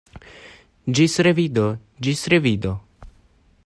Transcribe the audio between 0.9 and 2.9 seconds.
Ĝis revido, ĝis revido!